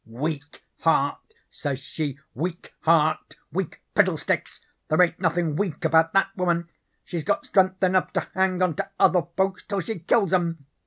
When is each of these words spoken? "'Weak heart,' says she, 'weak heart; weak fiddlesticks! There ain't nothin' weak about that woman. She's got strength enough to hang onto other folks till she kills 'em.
"'Weak 0.03 0.63
heart,' 0.79 1.19
says 1.51 1.77
she, 1.79 2.17
'weak 2.33 2.73
heart; 2.79 3.35
weak 3.51 3.83
fiddlesticks! 3.95 4.59
There 4.87 4.99
ain't 4.99 5.19
nothin' 5.19 5.55
weak 5.55 5.85
about 5.85 6.13
that 6.13 6.35
woman. 6.35 6.69
She's 7.05 7.23
got 7.23 7.45
strength 7.45 7.83
enough 7.83 8.11
to 8.13 8.27
hang 8.33 8.63
onto 8.63 8.81
other 8.99 9.21
folks 9.37 9.61
till 9.63 9.79
she 9.81 9.99
kills 9.99 10.33
'em. 10.33 10.65